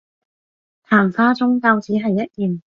[0.89, 2.63] 曇花終究只係一現